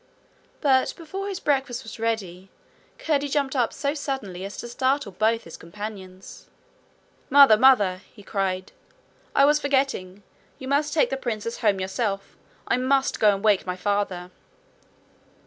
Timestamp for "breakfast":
1.39-1.83